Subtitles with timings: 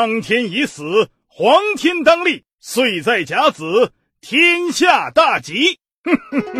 [0.00, 3.92] 苍天已死，黄天当立，岁在甲子，
[4.22, 5.78] 天下大吉。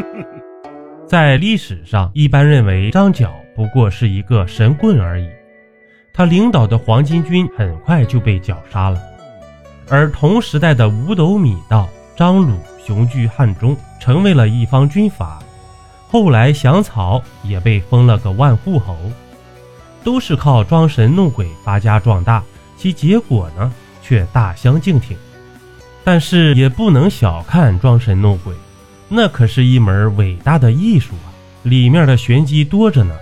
[1.09, 5.27] 在历史上，一般认为张角不过是一个神棍而已。
[6.13, 9.01] 他领导的黄巾军很快就被绞杀了，
[9.89, 15.43] 而同时代的五斗米道张鲁雄居汉中，成为了一方军阀。
[16.11, 18.95] 后来降曹也被封了个万户侯，
[20.05, 22.45] 都是靠装神弄鬼发家壮大。
[22.81, 23.71] 其结果呢，
[24.03, 25.15] 却大相径庭。
[26.03, 28.55] 但是也不能小看装神弄鬼，
[29.07, 31.29] 那可是一门伟大的艺术啊，
[31.63, 33.15] 里面的玄机多着呢。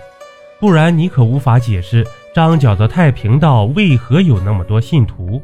[0.61, 5.41] 不然你可无法解释张角的太平道为何有那么多信徒，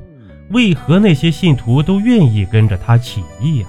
[0.51, 3.67] 为何那些信徒都愿意跟着他起义呀？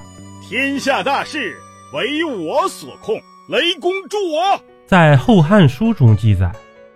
[0.48, 1.56] 天下大事
[1.92, 3.16] 为我所控，
[3.48, 4.60] 雷公助我。
[4.86, 6.52] 在《后汉书》中记载，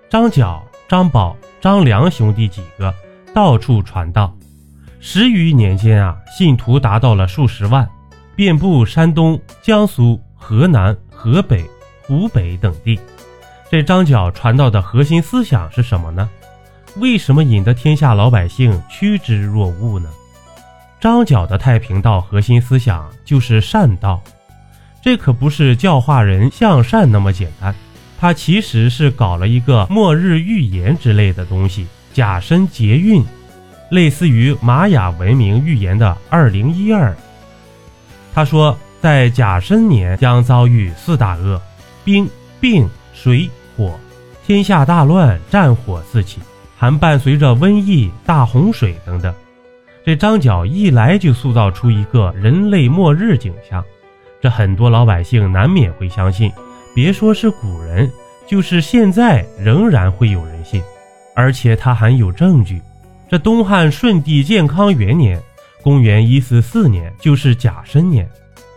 [0.09, 2.95] 张角、张宝、张良兄弟几个。
[3.33, 4.37] 到处传道，
[4.99, 7.89] 十余年间啊，信徒达到了数十万，
[8.35, 11.65] 遍布山东、江苏、河南、河北、
[12.03, 12.99] 湖北等地。
[13.71, 16.29] 这张角传道的核心思想是什么呢？
[16.97, 20.11] 为什么引得天下老百姓趋之若鹜呢？
[20.99, 24.21] 张角的太平道核心思想就是善道，
[25.01, 27.73] 这可不是教化人向善那么简单，
[28.19, 31.87] 他其实是搞了一个末日预言之类的东西。
[32.13, 33.25] 甲申劫运，
[33.91, 37.15] 类似于玛雅文明预言的二零一二。
[38.35, 41.61] 他说，在甲申年将遭遇四大恶：
[42.05, 42.29] 兵、
[42.61, 43.99] 病、水、火，
[44.47, 46.41] 天下大乱，战火四起，
[46.77, 49.35] 还伴随着瘟疫、大洪水等等。
[50.05, 53.85] 这张角一来就塑造出一个人类末日景象，
[54.41, 56.51] 这很多老百姓难免会相信。
[56.95, 58.11] 别说是古人，
[58.47, 60.83] 就是现在，仍然会有人信。
[61.35, 62.81] 而且他还有证据，
[63.29, 65.41] 这东汉顺帝建康元年，
[65.83, 68.29] 公元一四四年，就是甲申年，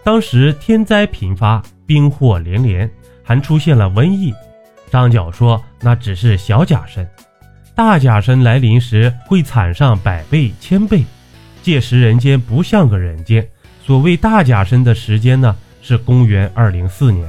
[0.04, 2.90] 当时天灾频发，兵祸连连，
[3.24, 4.34] 还出现了瘟疫。
[4.90, 7.08] 张角说那只是小甲申，
[7.74, 11.04] 大甲申来临时会惨上百倍千倍，
[11.64, 13.46] 届时人间不像个人间。
[13.86, 17.28] 所谓大甲申的时间呢，是公元二零四年，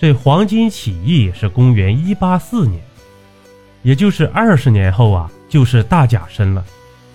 [0.00, 2.82] 这黄巾起义是公元一八四年。
[3.82, 6.64] 也就是二十年后啊，就是大甲申了。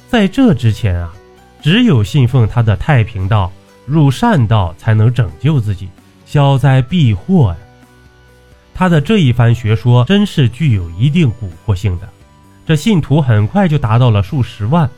[0.08, 1.14] 在这之前啊，
[1.62, 3.52] 只有信奉他的太平道、
[3.86, 5.90] 入善道，才能拯救自己、
[6.26, 7.58] 消灾避祸呀。
[8.74, 12.10] 他的这一番学说真是具有一定蛊惑性的。
[12.66, 14.90] 这信徒很快就达到了数十万。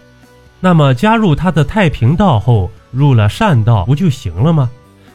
[0.59, 4.69] 那么加入他的太平道后，入了善道不就行了吗？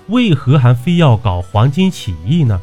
[0.09, 2.61] 为何还非要搞黄巾起义呢？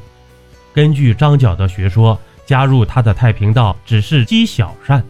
[0.73, 2.19] 根据张角的学说。
[2.47, 5.03] 加入他的太平道只是积小善，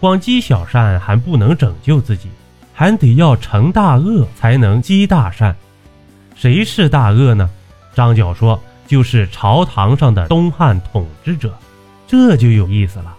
[0.00, 2.28] 光积小善还不能拯救自己，
[2.72, 5.54] 还得要成大恶才能积大善。
[6.34, 7.48] 谁是大恶呢？
[7.94, 11.54] 张角说，就是朝堂上的东汉统治者。
[12.08, 13.14] 这就有意思了。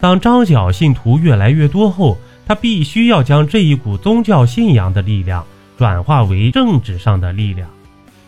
[0.00, 5.44] 当张角信徒越来越多后，他必须要将这一股宗教信仰的力量
[5.76, 7.68] 转化为政治上的力量。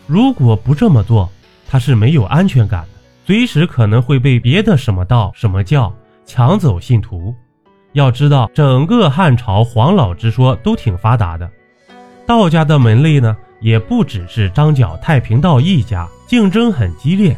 [0.05, 1.29] 如果不这么做，
[1.67, 2.94] 他是没有安全感的。
[3.25, 5.91] 随时可能会被别的什么道、什么教
[6.27, 7.33] 抢走信徒。
[7.93, 11.49] 要知道，整个汉朝黄老之说都挺发达的，
[12.27, 17.35] 道家的门类呢，也不只是张角太平道一家，竞争很激烈。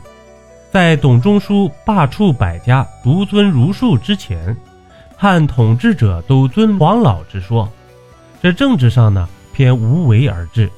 [0.72, 4.54] 在董仲舒罢黜百家，独尊儒术之前，
[5.16, 7.72] 汉统治者都尊黄老之说。
[8.42, 10.70] 这政治上呢，偏无为而治。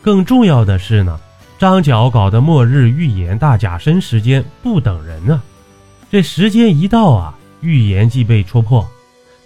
[0.00, 1.20] 更重要的是呢。
[1.62, 5.40] 张角搞的末日预言大甲申时间不等人啊！
[6.10, 8.84] 这时间一到啊，预言即被戳破，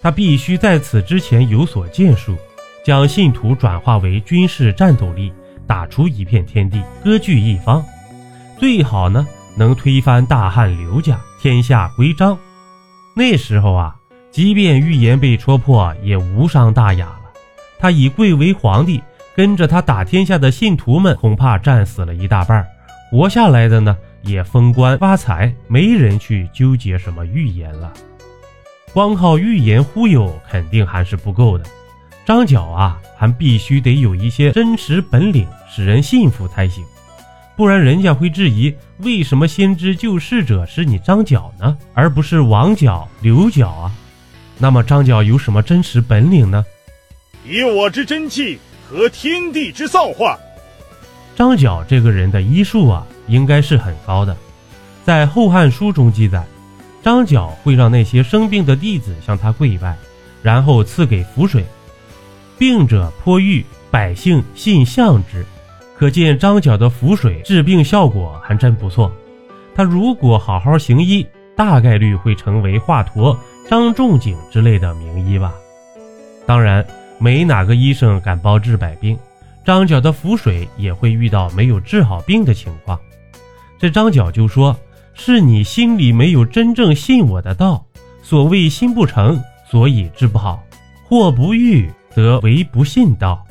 [0.00, 2.34] 他必须在此之前有所建树，
[2.82, 5.30] 将信徒转化为军事战斗力，
[5.66, 7.84] 打出一片天地，割据一方，
[8.58, 12.38] 最好呢能推翻大汉刘家，天下归张。
[13.14, 13.94] 那时候啊，
[14.30, 17.24] 即便预言被戳破，也无伤大雅了。
[17.78, 19.02] 他已贵为皇帝。
[19.36, 22.66] 跟着他打天下的信徒们恐怕战死了一大半，
[23.10, 27.92] 活下来的呢也封官发财，没人去纠结什么预言了。
[28.94, 31.64] 光靠预言忽悠肯定还是不够的，
[32.24, 36.82] 张角啊还必须得有一些真实本领，使人信服才行，
[37.56, 43.92] 不然人家会质疑为什么先知救世者是你张角呢，而不是王角、刘角啊？
[44.58, 46.64] 那么张角有什么真实本领呢？
[47.44, 48.58] 以我之真气。
[48.88, 50.38] 和天地之造化，
[51.34, 54.36] 张角这个人的医术啊，应该是很高的。
[55.04, 56.44] 在《后汉书》中记载，
[57.02, 59.96] 张角会让那些生病的弟子向他跪拜，
[60.42, 61.64] 然后赐给符水，
[62.58, 65.44] 病者颇愈，百姓信向之。
[65.98, 69.10] 可见张角的符水治病效果还真不错。
[69.74, 73.36] 他如果好好行医，大概率会成为华佗、
[73.68, 75.52] 张仲景之类的名医吧。
[76.46, 76.86] 当然，
[77.18, 79.18] 没哪个医生敢包治百病，
[79.64, 82.98] 张角的符水也会遇到没有治好病的情况。
[83.78, 84.78] 这张角就说
[85.14, 87.84] ：“是你心里没有真正信我的道。
[88.22, 89.40] 所谓心不诚，
[89.70, 90.62] 所以治不好。
[91.08, 93.44] 或不愈，则为不信道。”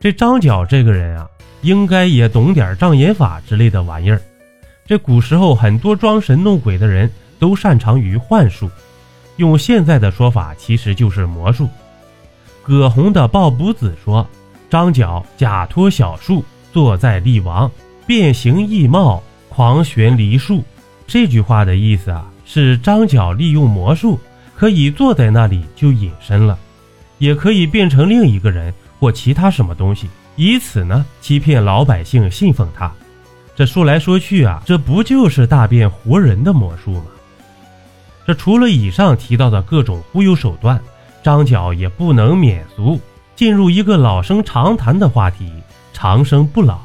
[0.00, 1.28] 这张角这个人啊，
[1.60, 4.20] 应该也懂点障眼法之类的玩意儿。
[4.84, 7.08] 这古时候很多装神弄鬼的人
[7.38, 8.68] 都擅长于幻术，
[9.36, 11.68] 用现在的说法，其实就是魔术。
[12.62, 14.26] 葛洪的《抱卜子》说
[14.70, 17.70] ：“张角假托小术，坐在立王，
[18.06, 19.22] 变形异貌。”
[19.54, 20.64] 狂旋梨树，
[21.06, 24.18] 这句话的意思啊，是张角利用魔术，
[24.56, 26.58] 可以坐在那里就隐身了，
[27.18, 32.90] 也可以变成另一个人或其他什么东西，以此呢欺骗老百姓信奉他。
[33.54, 37.04] 这说来说去啊，这不就是大变活人的魔术吗？
[38.26, 40.82] 这除了以上提到的各种忽悠手段，
[41.22, 43.00] 张角也不能免俗，
[43.36, 45.50] 进入一个老生常谈的话题：
[45.92, 46.78] 长生不老。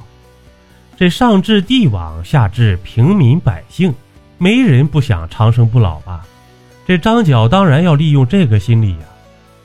[0.98, 3.94] 这上至帝王，下至平民百姓，
[4.38, 6.26] 没人不想长生不老吧？
[6.86, 9.06] 这张角当然要利用这个心理呀。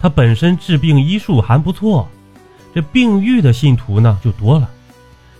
[0.00, 2.08] 他本身治病医术还不错，
[2.74, 4.68] 这病愈的信徒呢就多了。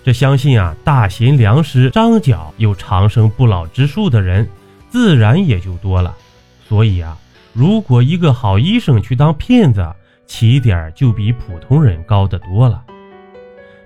[0.04, 4.48] 这相信啊，大贤良师张角有长生不老之术的人，
[4.88, 6.14] 自然也就多了。
[6.68, 7.18] 所以啊，
[7.52, 9.94] 如果一个好医生去当骗子，
[10.26, 12.84] 起点就比普通人高得多了。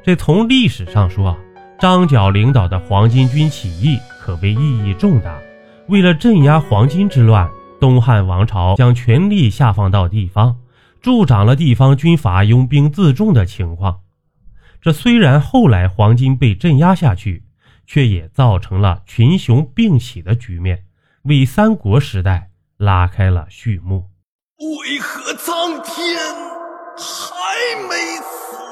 [0.02, 1.36] 这从历史上说。
[1.78, 5.38] 张角领导的黄巾军起义可谓意义重大。
[5.88, 10.56] 为了镇压黄巾之乱，东汉王朝将权力下放到地方，
[11.02, 14.00] 助长了地方军阀拥兵自重的情况。
[14.80, 17.44] 这虽然后来黄巾被镇压下去，
[17.86, 20.84] 却也造成了群雄并起的局面，
[21.24, 24.10] 为三国时代拉开了序幕。
[24.58, 26.18] 为何苍天
[26.96, 28.65] 还没死？